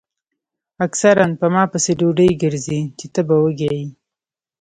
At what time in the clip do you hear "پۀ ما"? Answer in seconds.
1.39-1.63